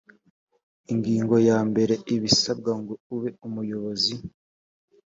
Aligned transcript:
ingingo 0.91 1.35
ya 1.47 1.57
mbere 1.69 1.93
ibisabwa 2.15 2.71
ngo 2.79 2.93
ube 3.13 3.29
umuyobozi 3.47 4.13